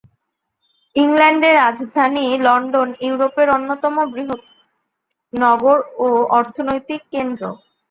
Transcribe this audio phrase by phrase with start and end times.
[0.95, 4.41] ইংল্যান্ডের রাজধানী লন্ডন ইউরোপের অন্যতম বৃহৎ
[5.33, 6.07] নগর ও
[6.37, 7.43] অর্থনৈতিক কেন্দ্র।